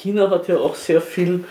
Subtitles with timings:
[0.00, 1.44] China hat ja auch sehr viel,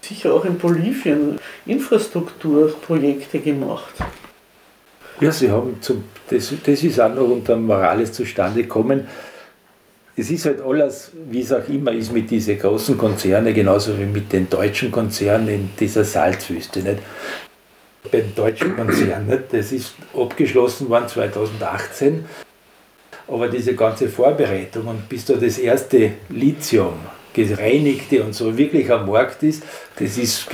[0.00, 3.94] sicher auch in Bolivien, Infrastrukturprojekte gemacht.
[5.20, 9.06] Ja, sie haben zum, das, das ist auch noch unter Morales zustande gekommen.
[10.16, 14.04] Es ist halt alles, wie es auch immer ist, mit diesen großen Konzernen, genauso wie
[14.04, 16.80] mit den deutschen Konzernen in dieser Salzwüste.
[16.80, 16.98] Nicht?
[18.10, 19.44] Beim deutschen Konzern, nicht?
[19.52, 22.24] das ist abgeschlossen worden 2018,
[23.28, 26.94] aber diese ganze Vorbereitung und bis da das erste Lithium
[27.32, 29.62] gereinigte und so wirklich am Markt ist,
[29.98, 30.46] das ist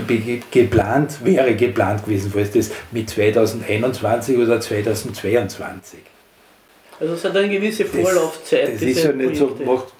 [0.50, 6.00] geplant, wäre geplant gewesen, falls das mit 2021 oder 2022.
[6.98, 8.74] Also es hat eine gewisse Vorlaufzeit.
[8.74, 9.92] Das, das ist ja nicht so, macht,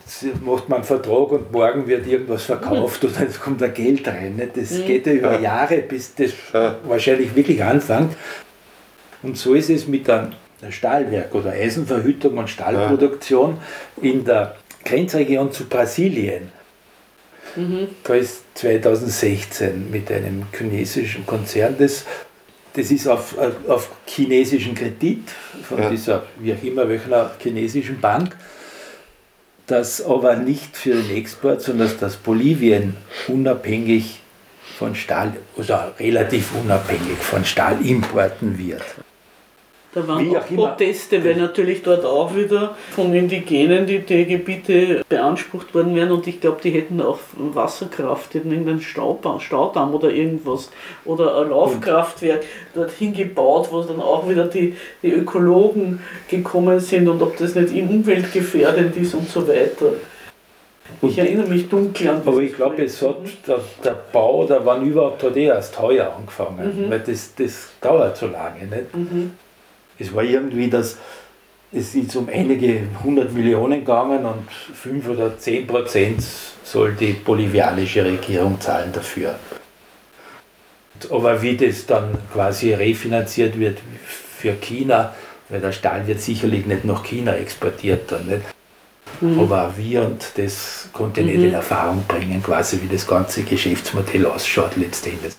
[0.43, 3.11] macht man einen Vertrag und morgen wird irgendwas verkauft mhm.
[3.11, 4.37] und es kommt da Geld rein.
[4.37, 4.57] Nicht?
[4.57, 4.87] Das mhm.
[4.87, 6.77] geht ja über Jahre, bis das ja.
[6.85, 8.17] wahrscheinlich wirklich anfängt.
[9.23, 10.33] Und so ist es mit einem
[10.71, 13.59] Stahlwerk oder Eisenverhütung und Stahlproduktion
[14.01, 14.11] ja.
[14.11, 16.51] in der Grenzregion zu Brasilien.
[17.57, 17.89] Mhm.
[18.05, 22.05] Da ist 2016 mit einem chinesischen Konzern, das,
[22.75, 23.35] das ist auf,
[23.67, 25.31] auf chinesischen Kredit
[25.63, 25.91] von ja.
[25.91, 28.37] dieser, wie auch immer, welcher chinesischen Bank,
[29.67, 34.21] das aber nicht für den Export, sondern dass Bolivien unabhängig
[34.79, 38.85] von Stahl, oder relativ unabhängig von Stahlimporten wird.
[39.97, 44.27] Da waren Wie auch, auch Proteste, weil natürlich dort auch wieder von Indigenen die, die
[44.27, 49.95] Gebiete beansprucht worden wären und ich glaube, die hätten auch Wasserkraft, hätten irgendeinen Staudamm, Staudamm
[49.95, 50.71] oder irgendwas
[51.07, 57.23] oder ein Laufkraftwerk dorthin gebaut, wo dann auch wieder die, die Ökologen gekommen sind und
[57.23, 59.95] ob das nicht umweltgefährdend ist und so weiter.
[61.01, 62.27] Ich erinnere mich dunkel an das.
[62.27, 63.17] Aber ich glaube, es hat
[63.49, 66.91] der, der Bau, der wann überhaupt hat eh erst heuer angefangen, mhm.
[66.91, 68.67] weil das, das dauert so lange.
[68.67, 68.95] Nicht?
[68.95, 69.33] Mhm.
[69.99, 70.99] Es war irgendwie das,
[71.73, 76.23] es ist um einige hundert Millionen gegangen und fünf oder zehn Prozent
[76.65, 79.39] soll die bolivianische Regierung zahlen dafür.
[81.11, 85.15] Aber wie das dann quasi refinanziert wird für China,
[85.49, 88.43] weil der Stahl wird sicherlich nicht nach China exportiert dann nicht.
[89.21, 89.41] Mhm.
[89.41, 91.55] Aber wir und das konnte nicht in mhm.
[91.55, 95.35] Erfahrung bringen, quasi wie das ganze Geschäftsmodell ausschaut letztendlich.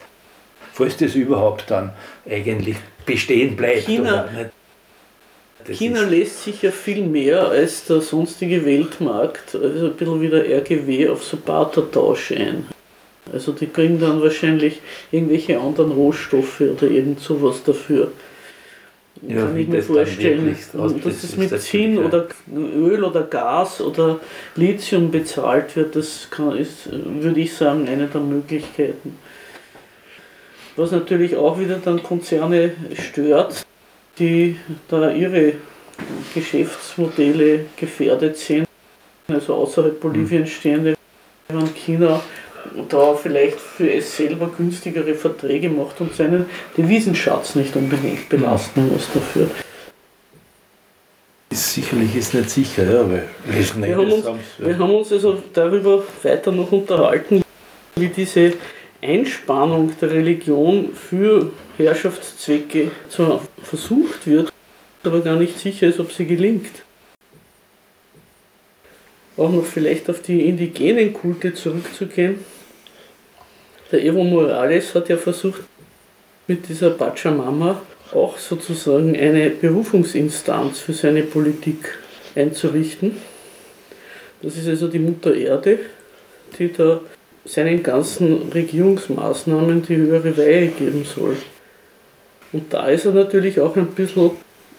[0.77, 1.89] Falls das überhaupt dann
[2.29, 3.87] eigentlich bestehen bleibt.
[3.87, 4.29] China,
[5.67, 10.45] China lässt sich ja viel mehr als der sonstige Weltmarkt, also ein bisschen wie der
[10.47, 12.67] RGW, auf so Bartertausch ein.
[13.33, 14.79] Also die kriegen dann wahrscheinlich
[15.11, 18.11] irgendwelche anderen Rohstoffe oder irgend sowas dafür.
[19.27, 24.19] Ja, kann ich mir vorstellen, dass es mit Zinn oder Öl oder Gas oder
[24.55, 29.17] Lithium bezahlt wird, das kann, ist, würde ich sagen, eine der Möglichkeiten.
[30.77, 33.65] Was natürlich auch wieder dann Konzerne stört,
[34.19, 34.57] die
[34.87, 35.53] da ihre
[36.35, 38.67] Geschäftsmodelle gefährdet sind,
[39.27, 40.95] also außerhalb Boliviens stehende,
[41.49, 42.21] wenn China
[42.89, 46.45] da vielleicht für es selber günstigere Verträge macht und seinen
[46.77, 49.49] Devisenschatz nicht unbedingt belasten muss dafür.
[51.51, 53.23] Sicherlich ist nicht sicher, ja, weil
[53.81, 54.25] wir, haben uns,
[54.59, 57.41] wir haben uns also darüber weiter noch unterhalten,
[57.95, 58.53] wie diese
[59.01, 64.51] Einspannung der Religion für Herrschaftszwecke zwar versucht wird,
[65.03, 66.83] aber gar nicht sicher ist, ob sie gelingt.
[69.37, 72.39] Auch noch vielleicht auf die indigenen Kulte zurückzugehen.
[73.91, 75.61] Der Evo Morales hat ja versucht,
[76.47, 77.81] mit dieser Pachamama
[78.13, 81.99] auch sozusagen eine Berufungsinstanz für seine Politik
[82.35, 83.17] einzurichten.
[84.41, 85.79] Das ist also die Mutter Erde,
[86.57, 87.01] die da
[87.47, 91.37] seinen ganzen Regierungsmaßnahmen die höhere Weihe geben soll.
[92.51, 94.31] Und da ist er natürlich auch ein bisschen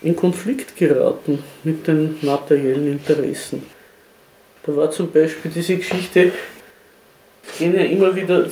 [0.02, 3.62] in Konflikt geraten mit den materiellen Interessen.
[4.64, 6.32] Da war zum Beispiel diese Geschichte,
[7.58, 8.46] gehen ja immer wieder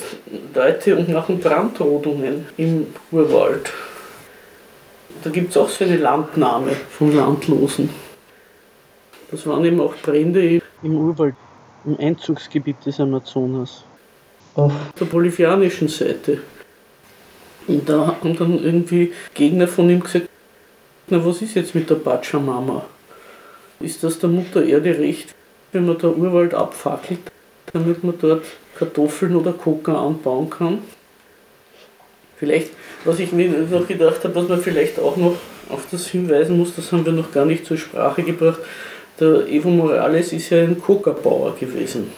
[0.54, 3.70] Leute und machen Brandrodungen im Urwald.
[5.22, 7.90] Da gibt es auch so eine Landnahme von Landlosen.
[9.30, 11.34] Das waren eben auch Brände im Urwald,
[11.84, 13.85] im Einzugsgebiet des Amazonas.
[14.56, 16.38] Auf der bolivianischen Seite.
[17.66, 20.30] Und da haben dann irgendwie Gegner von ihm gesagt,
[21.08, 22.86] na was ist jetzt mit der Pachamama?
[23.80, 25.34] Ist das der Mutter Erde recht,
[25.72, 27.20] wenn man der Urwald abfackelt,
[27.74, 28.46] damit man dort
[28.78, 30.78] Kartoffeln oder Koka anbauen kann?
[32.38, 32.70] Vielleicht,
[33.04, 35.36] was ich mir noch gedacht habe, was man vielleicht auch noch
[35.68, 38.60] auf das hinweisen muss, das haben wir noch gar nicht zur Sprache gebracht.
[39.20, 42.10] Der Evo Morales ist ja ein Coca-Bauer gewesen.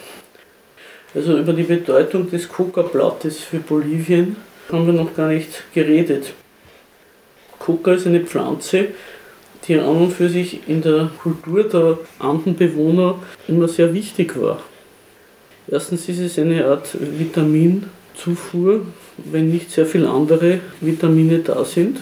[1.15, 4.35] Also über die Bedeutung des Coca-Blattes für Bolivien
[4.71, 6.33] haben wir noch gar nicht geredet.
[7.57, 8.89] Coca ist eine Pflanze,
[9.67, 14.61] die an und für sich in der Kultur der Andenbewohner immer sehr wichtig war.
[15.67, 18.85] Erstens ist es eine Art Vitaminzufuhr,
[19.17, 21.99] wenn nicht sehr viele andere Vitamine da sind.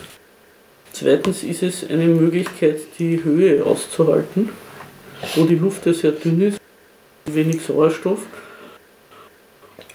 [0.91, 4.49] Zweitens ist es eine Möglichkeit, die Höhe auszuhalten,
[5.35, 6.59] wo die Luft ja sehr dünn ist,
[7.25, 8.19] wenig Sauerstoff.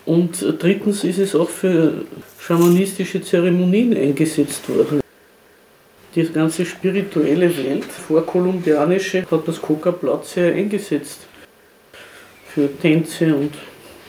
[0.05, 2.05] Und drittens ist es auch für
[2.41, 5.01] schamanistische Zeremonien eingesetzt worden.
[6.15, 11.21] Die ganze spirituelle Welt, vorkolumbianische, hat das Coca-Blatt sehr eingesetzt.
[12.49, 13.55] Für Tänze und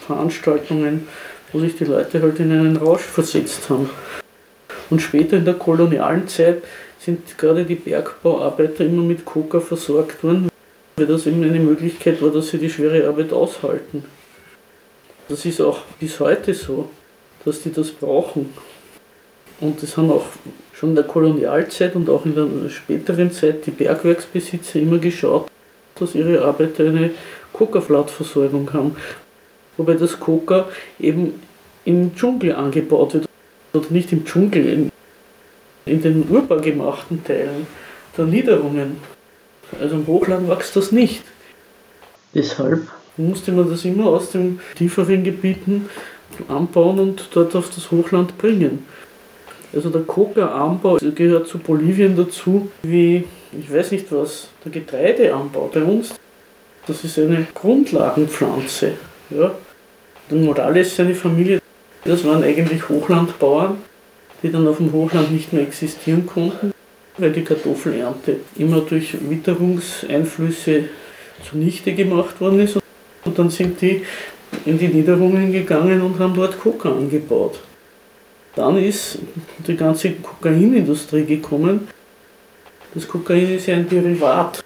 [0.06, 1.08] Veranstaltungen,
[1.54, 3.90] wo sich die Leute halt in einen Rausch versetzt haben.
[4.90, 6.64] Und später in der kolonialen Zeit
[7.00, 10.50] sind gerade die Bergbauarbeiter immer mit Coca versorgt worden,
[10.98, 14.04] weil das eben eine Möglichkeit war, dass sie die schwere Arbeit aushalten.
[15.30, 16.90] Das ist auch bis heute so,
[17.46, 18.54] dass die das brauchen.
[19.60, 20.26] Und das haben auch
[20.74, 25.48] schon in der Kolonialzeit und auch in der späteren Zeit die Bergwerksbesitzer immer geschaut,
[25.96, 27.12] dass ihre Arbeiter eine
[27.54, 28.96] Coca-Flatversorgung haben.
[29.78, 30.68] Wobei das Coca
[31.00, 31.42] eben
[31.86, 33.30] im Dschungel angebaut wird.
[33.74, 34.92] Oder nicht im Dschungel, in,
[35.86, 37.66] in den urbar gemachten Teilen
[38.18, 38.98] der Niederungen.
[39.80, 41.24] Also im Hochland wächst das nicht.
[42.36, 42.88] Deshalb
[43.18, 45.90] musste man das immer aus den tieferen Gebieten
[46.48, 48.86] anbauen und dort auf das Hochland bringen.
[49.74, 53.24] Also der Coca-Anbau gehört zu Bolivien dazu, wie,
[53.58, 56.14] ich weiß nicht was, der Getreideanbau bei uns.
[56.86, 58.94] Das ist eine Grundlagenpflanze.
[59.30, 59.56] Ja.
[60.30, 61.60] Der Morales, seine Familie,
[62.06, 63.78] das waren eigentlich Hochlandbauern,
[64.42, 66.72] die dann auf dem Hochland nicht mehr existieren konnten,
[67.18, 70.86] weil die Kartoffelernte immer durch Witterungseinflüsse
[71.50, 72.83] zunichte gemacht worden ist.
[73.26, 74.04] Und dann sind die
[74.66, 77.60] in die Niederungen gegangen und haben dort Coca angebaut.
[78.56, 79.20] Dann ist
[79.68, 81.88] die ganze Kokainindustrie gekommen.
[82.94, 84.64] Das Kokain ist ja ein Derivat,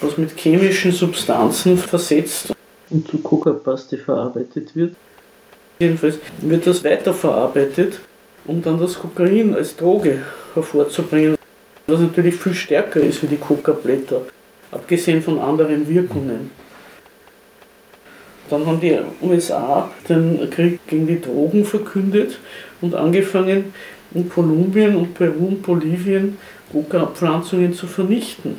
[0.00, 2.52] was mit chemischen Substanzen versetzt
[2.90, 4.94] und zu Coca-Paste verarbeitet wird.
[5.78, 8.00] Jedenfalls wird das weiterverarbeitet,
[8.46, 10.22] um dann das Kokain als Droge
[10.54, 11.36] hervorzubringen,
[11.86, 14.22] was natürlich viel stärker ist wie die Coca-Blätter,
[14.72, 16.50] abgesehen von anderen Wirkungen.
[18.50, 22.38] Dann haben die USA den Krieg gegen die Drogen verkündet
[22.80, 23.72] und angefangen,
[24.14, 26.38] in Kolumbien und Peru und Bolivien
[26.72, 28.58] Coca-Pflanzungen zu vernichten.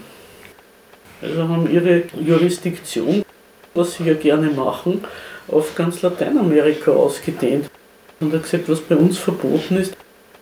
[1.22, 3.24] Also haben ihre Jurisdiktion,
[3.74, 5.04] was sie ja gerne machen,
[5.48, 7.70] auf ganz Lateinamerika ausgedehnt.
[8.20, 9.96] Und hat gesagt, was bei uns verboten ist,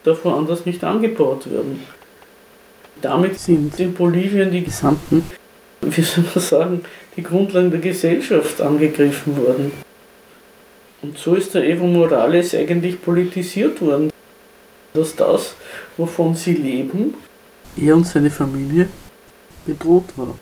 [0.04, 1.82] darf woanders nicht angebaut werden.
[3.02, 5.24] Damit sind in Bolivien die gesamten
[5.82, 6.84] wie soll man sagen,
[7.18, 9.72] die Grundlagen der Gesellschaft angegriffen worden.
[11.02, 14.12] Und so ist der Evo Morales eigentlich politisiert worden,
[14.94, 15.56] dass das,
[15.98, 17.16] wovon sie leben,
[17.76, 18.88] er und seine Familie
[19.66, 20.38] bedroht war.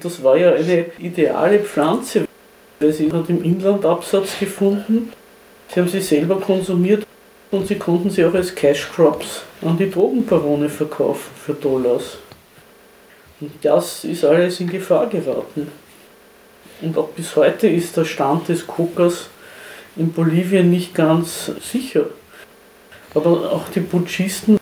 [0.00, 2.26] Das war ja eine ideale Pflanze,
[2.78, 5.12] weil sie hat im Inland Absatz gefunden,
[5.68, 7.06] sie haben sie selber konsumiert
[7.50, 12.18] und sie konnten sie auch als Cash Crops an die Drogenbarone verkaufen für Dollars.
[13.40, 15.68] Und das ist alles in Gefahr geraten.
[16.82, 19.28] Und auch bis heute ist der Stand des Kokas
[19.96, 22.06] in Bolivien nicht ganz sicher.
[23.14, 24.58] Aber auch die Putschisten,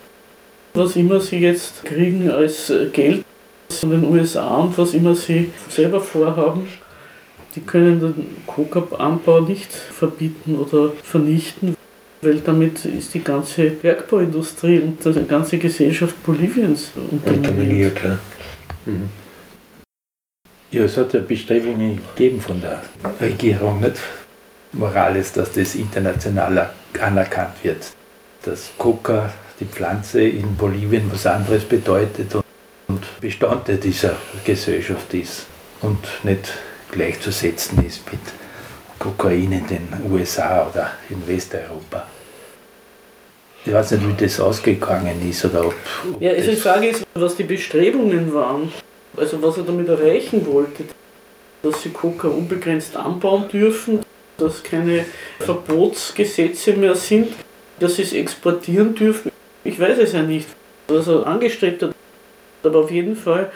[0.73, 3.23] was immer sie jetzt kriegen als Geld
[3.69, 6.67] von den USA und was immer sie selber vorhaben,
[7.55, 11.75] die können den Coca-Anbau nicht verbieten oder vernichten,
[12.21, 17.97] weil damit ist die ganze Bergbauindustrie und die ganze Gesellschaft Boliviens unterminiert.
[18.89, 19.09] Mhm.
[20.71, 22.83] Ja, es hat ja Bestrebungen gegeben von der
[23.19, 23.97] Regierung, nicht
[24.71, 26.69] Morales, dass das international
[27.01, 27.91] anerkannt wird.
[28.43, 32.35] Dass Coca, die Pflanze in Bolivien, was anderes bedeutet
[32.87, 34.15] und Bestandteil dieser
[34.45, 35.47] Gesellschaft ist
[35.81, 36.53] und nicht
[36.91, 38.21] gleichzusetzen ist mit
[38.99, 42.07] Kokain in den USA oder in Westeuropa.
[43.69, 45.75] Ich weiß nicht, wie das ausgegangen ist oder ob.
[46.11, 48.71] ob ja, also die Frage ist, was die Bestrebungen waren.
[49.15, 50.85] Also was er damit erreichen wollte.
[51.61, 53.99] Dass sie Coca unbegrenzt anbauen dürfen,
[54.39, 55.05] dass keine
[55.37, 57.31] Verbotsgesetze mehr sind,
[57.79, 59.31] dass sie es exportieren dürfen.
[59.63, 60.47] Ich weiß es ja nicht,
[60.87, 61.93] was er angestrebt hat.
[62.63, 63.51] Aber auf jeden Fall,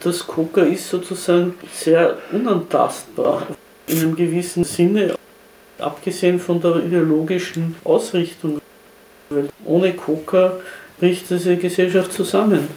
[0.00, 3.46] das Coca ist sozusagen sehr unantastbar
[3.86, 5.14] in einem gewissen Sinne,
[5.78, 8.60] abgesehen von der ideologischen Ausrichtung.
[9.30, 10.58] Weil ohne Coca
[10.98, 12.68] bricht diese Gesellschaft zusammen.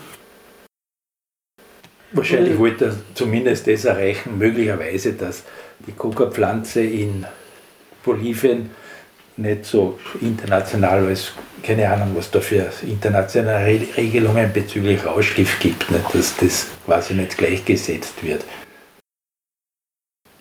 [2.12, 5.44] Wahrscheinlich wollte er zumindest das erreichen, möglicherweise, dass
[5.88, 7.26] die Coca-Pflanze in
[8.06, 8.70] Bolivien
[9.36, 11.32] nicht so international als,
[11.64, 17.36] keine Ahnung, was da für internationale Regelungen bezüglich Rauschgift gibt, nicht, dass das quasi nicht
[17.36, 18.46] gleichgesetzt wird.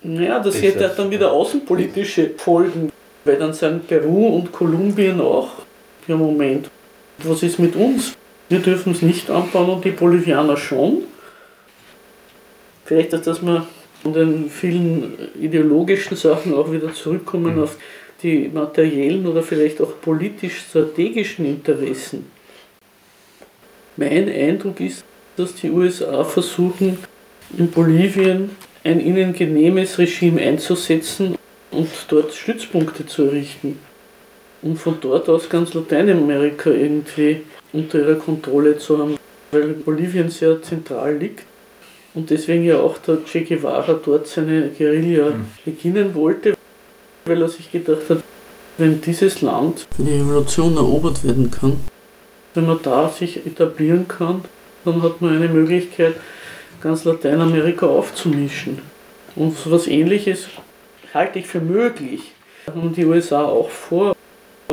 [0.02, 2.92] Naja, das, das hätte dann wieder außenpolitische Folgen,
[3.24, 5.61] weil dann sagen Peru und Kolumbien auch,
[6.08, 6.70] ja Moment,
[7.18, 8.14] was ist mit uns?
[8.48, 11.04] Wir dürfen es nicht anbauen und die Bolivianer schon.
[12.84, 13.66] Vielleicht, dass wir
[14.02, 17.62] von den vielen ideologischen Sachen auch wieder zurückkommen mhm.
[17.62, 17.76] auf
[18.22, 22.26] die materiellen oder vielleicht auch politisch-strategischen Interessen.
[23.96, 25.04] Mein Eindruck ist,
[25.36, 26.98] dass die USA versuchen,
[27.56, 28.50] in Bolivien
[28.84, 31.36] ein ihnen genehmes Regime einzusetzen
[31.70, 33.78] und dort Stützpunkte zu errichten.
[34.62, 37.42] Und von dort aus ganz Lateinamerika irgendwie
[37.72, 39.16] unter ihrer Kontrolle zu haben,
[39.50, 41.44] weil Bolivien sehr zentral liegt
[42.14, 45.46] und deswegen ja auch der Che Guevara dort seine Guerilla mhm.
[45.64, 46.54] beginnen wollte,
[47.24, 48.22] weil er sich gedacht hat,
[48.78, 51.80] wenn dieses Land für die Revolution erobert werden kann,
[52.54, 54.42] wenn man da sich etablieren kann,
[54.84, 56.14] dann hat man eine Möglichkeit,
[56.80, 58.80] ganz Lateinamerika aufzumischen.
[59.36, 60.48] Und so etwas ähnliches
[61.14, 62.32] halte ich für möglich.
[62.66, 64.14] Haben die USA auch vor.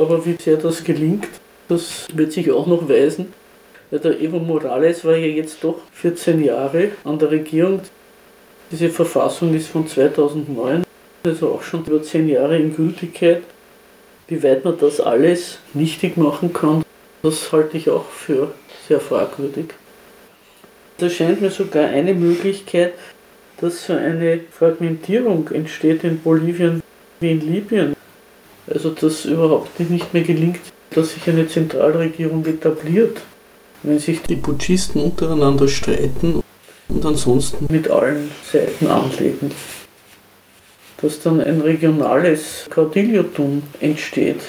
[0.00, 1.28] Aber wie sehr das gelingt,
[1.68, 3.34] das wird sich auch noch weisen.
[3.90, 7.82] Der Evo Morales war ja jetzt doch 14 Jahre an der Regierung.
[8.70, 10.84] Diese Verfassung ist von 2009,
[11.24, 13.42] also auch schon über 10 Jahre in Gültigkeit.
[14.28, 16.82] Wie weit man das alles nichtig machen kann,
[17.22, 18.52] das halte ich auch für
[18.88, 19.74] sehr fragwürdig.
[20.96, 22.94] Da scheint mir sogar eine Möglichkeit,
[23.60, 26.82] dass so eine Fragmentierung entsteht in Bolivien
[27.18, 27.99] wie in Libyen.
[28.72, 30.60] Also dass überhaupt nicht mehr gelingt,
[30.90, 33.20] dass sich eine Zentralregierung etabliert,
[33.82, 36.42] wenn sich die Putschisten untereinander streiten
[36.88, 39.50] und ansonsten mit allen Seiten anlegen
[41.02, 44.40] dass dann ein regionales Caudillotum entsteht.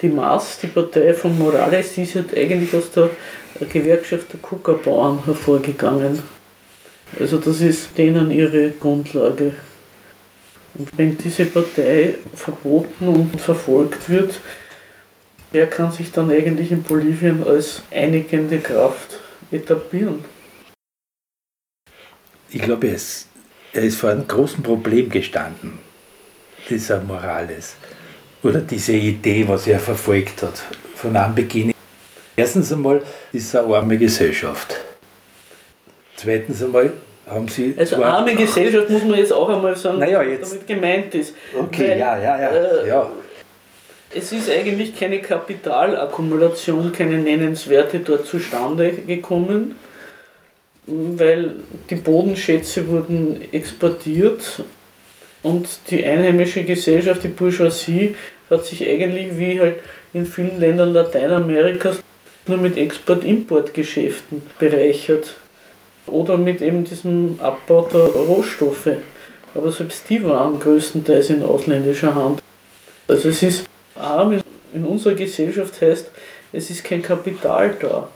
[0.00, 3.10] Die Maas, die Partei von Morales, die ist halt eigentlich aus der
[3.66, 6.22] Gewerkschaft der Kuckerbauern hervorgegangen.
[7.18, 9.54] Also das ist denen ihre Grundlage.
[10.74, 14.40] Und wenn diese Partei verboten und verfolgt wird,
[15.52, 19.20] wer kann sich dann eigentlich in Bolivien als einigende Kraft
[19.50, 20.24] etablieren?
[22.50, 23.28] Ich glaube, es
[23.72, 25.78] er ist vor einem großen Problem gestanden,
[26.68, 27.76] dieser Morales.
[28.42, 30.62] Oder diese Idee, was er verfolgt hat,
[30.94, 31.74] von Anbeginn.
[32.34, 34.76] Erstens einmal ist es eine arme Gesellschaft.
[36.16, 36.92] Zweitens einmal
[37.30, 37.74] haben sie.
[37.76, 41.34] Also arme Gesellschaft muss man jetzt auch einmal sagen, naja, was damit gemeint ist.
[41.58, 43.10] Okay, Weil, ja, ja, ja, äh, ja.
[44.14, 49.76] Es ist eigentlich keine Kapitalakkumulation, keine nennenswerte dort zustande gekommen
[50.88, 51.56] weil
[51.90, 54.62] die Bodenschätze wurden exportiert
[55.42, 58.16] und die einheimische Gesellschaft, die Bourgeoisie,
[58.50, 59.76] hat sich eigentlich wie halt
[60.14, 61.98] in vielen Ländern Lateinamerikas
[62.46, 65.36] nur mit Export-Import-Geschäften bereichert
[66.08, 68.90] oder mit eben diesem Abbau der Rohstoffe.
[69.54, 72.42] Aber selbst die waren größtenteils in ausländischer Hand.
[73.06, 74.38] Also es ist arm
[74.72, 76.10] in unserer Gesellschaft heißt,
[76.52, 78.08] es ist kein Kapital da.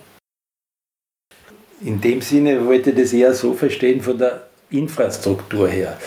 [1.84, 5.98] In dem Sinne wollte ich das eher so verstehen von der Infrastruktur her.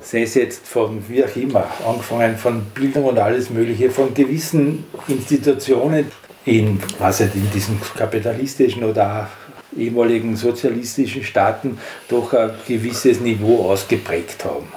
[0.00, 4.84] Sei es jetzt von wie auch immer, angefangen von Bildung und alles Mögliche, von gewissen
[5.06, 6.10] Institutionen
[6.44, 9.30] in, was in diesen kapitalistischen oder
[9.76, 14.68] ehemaligen sozialistischen Staaten doch ein gewisses Niveau ausgeprägt haben.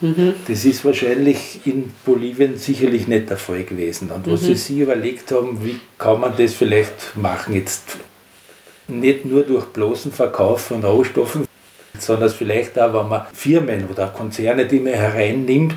[0.00, 0.34] Mhm.
[0.46, 4.10] Das ist wahrscheinlich in Bolivien sicherlich nicht der Fall gewesen.
[4.10, 4.46] Und was mhm.
[4.46, 7.96] sie sich überlegt haben, wie kann man das vielleicht machen jetzt
[8.88, 11.46] nicht nur durch bloßen Verkauf von Rohstoffen,
[11.98, 15.76] sondern vielleicht auch, wenn man Firmen oder Konzerne, die man hereinnimmt,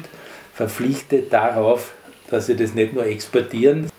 [0.53, 1.93] verpflichtet darauf,
[2.29, 3.89] dass sie das nicht nur exportieren,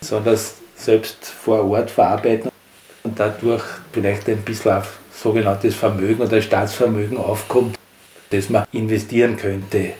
[0.00, 0.38] sondern
[0.74, 2.50] selbst vor Ort verarbeiten
[3.06, 7.76] und dadurch vielleicht ein bisschen auf sogenanntes Vermögen oder Staatsvermögen aufkommt,
[8.30, 9.92] das man investieren könnte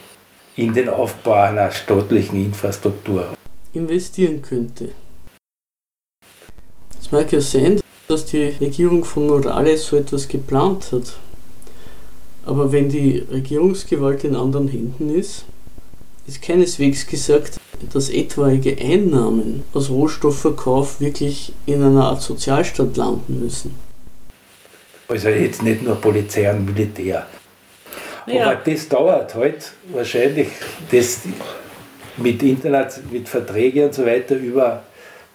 [0.57, 3.37] in den Aufbau einer staatlichen Infrastruktur.
[3.73, 4.89] Investieren könnte.
[7.01, 11.17] Es mag ja sein, dass die Regierung von Morales so etwas geplant hat.
[12.45, 15.45] Aber wenn die Regierungsgewalt in anderen Händen ist,
[16.27, 17.61] ist keineswegs gesagt,
[17.93, 23.75] dass etwaige Einnahmen aus Rohstoffverkauf wirklich in einer Art Sozialstaat landen müssen.
[25.09, 27.27] Also jetzt nicht nur Polizei und Militär.
[28.27, 28.51] Ja.
[28.51, 30.49] Aber das dauert halt wahrscheinlich
[30.91, 31.21] das
[32.17, 34.83] mit Internet, mit Verträgen und so weiter über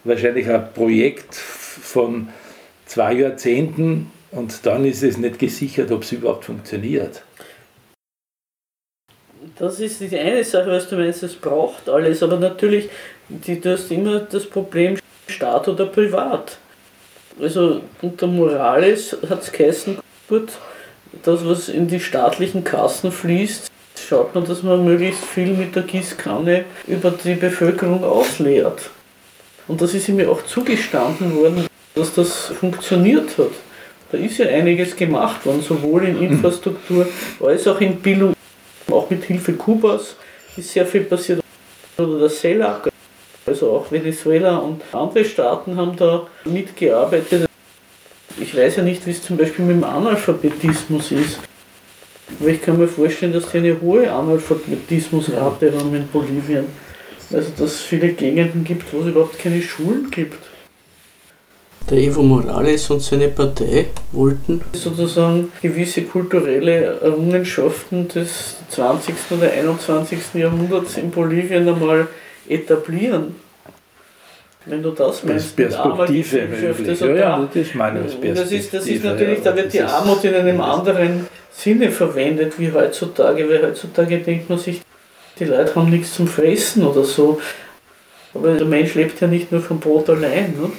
[0.04, 2.30] wahrscheinlich ein Projekt von
[2.86, 7.24] zwei Jahrzehnten und dann ist es nicht gesichert, ob es überhaupt funktioniert.
[9.62, 12.90] Das ist die eine Sache, was du meinst, es braucht alles, aber natürlich,
[13.30, 16.58] du hast immer das Problem Staat oder Privat.
[17.40, 20.50] Also unter Morales hat es geheißen, gut,
[21.22, 23.70] das, was in die staatlichen Kassen fließt,
[24.10, 28.90] schaut man, dass man möglichst viel mit der Gießkanne über die Bevölkerung ausleert.
[29.68, 33.52] Und das ist ihm ja auch zugestanden worden, dass das funktioniert hat.
[34.12, 37.08] Da ist ja einiges gemacht worden, sowohl in Infrastruktur
[37.40, 38.34] als auch in Bildung,
[38.90, 40.16] auch mit Hilfe Kubas
[40.58, 41.42] ist sehr viel passiert.
[41.98, 42.90] Oder der CELAC,
[43.46, 47.48] also auch Venezuela und andere Staaten haben da mitgearbeitet.
[48.40, 51.40] Ich weiß ja nicht, wie es zum Beispiel mit dem Analphabetismus ist.
[52.40, 56.66] Aber ich kann mir vorstellen, dass die eine hohe Analphabetismusrate haben in Bolivien.
[57.32, 60.38] Also dass es viele Gegenden gibt, wo es überhaupt keine Schulen gibt.
[61.92, 69.14] Der Evo Morales und seine Partei wollten sozusagen gewisse kulturelle Errungenschaften des 20.
[69.32, 70.18] oder 21.
[70.36, 72.08] Jahrhunderts in Bolivien einmal
[72.48, 73.36] etablieren.
[74.66, 76.48] Wenn du das meinst, das Perspektive
[76.88, 78.36] also ja, ja, das ist meine Perspektive.
[78.36, 82.72] Das ist, das ist natürlich, da wird die Armut in einem anderen Sinne verwendet wie
[82.72, 84.80] heutzutage, weil heutzutage denkt man sich,
[85.38, 87.42] die Leute haben nichts zum Fressen oder so.
[88.34, 90.54] Aber der Mensch lebt ja nicht nur vom Brot allein.
[90.58, 90.72] Ne?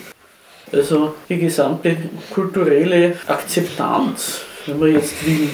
[0.73, 1.97] Also die gesamte
[2.33, 5.51] kulturelle Akzeptanz, wenn man jetzt will,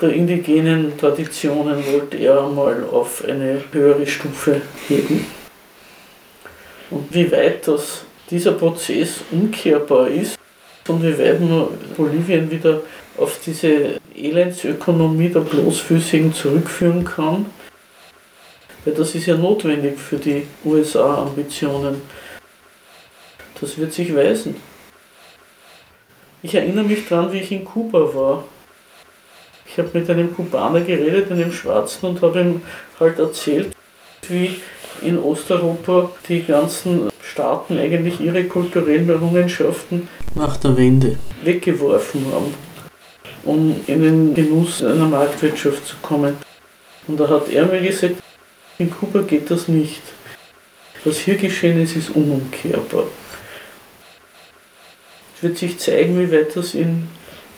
[0.00, 5.26] der indigenen Traditionen wollte er einmal auf eine höhere Stufe heben.
[6.90, 10.38] Und wie weit das, dieser Prozess umkehrbar ist
[10.86, 12.80] und wie weit man Bolivien wieder
[13.18, 17.46] auf diese Elendsökonomie der Bloßfüßigen zurückführen kann,
[18.84, 22.00] weil das ist ja notwendig für die USA-Ambitionen.
[23.60, 24.56] Das wird sich weisen.
[26.42, 28.44] Ich erinnere mich daran, wie ich in Kuba war.
[29.66, 32.62] Ich habe mit einem Kubaner geredet, einem Schwarzen, und habe ihm
[33.00, 33.74] halt erzählt,
[34.28, 34.60] wie
[35.02, 42.54] in Osteuropa die ganzen Staaten eigentlich ihre kulturellen Errungenschaften nach der Wende weggeworfen haben,
[43.44, 46.36] um in den Genuss einer Marktwirtschaft zu kommen.
[47.06, 48.16] Und da hat er mir gesagt,
[48.78, 50.02] in Kuba geht das nicht.
[51.04, 53.04] Was hier geschehen ist, ist unumkehrbar.
[55.38, 57.06] Es wird sich zeigen, wie weit das in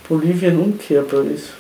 [0.07, 1.55] Bolivien umkehrbar ist.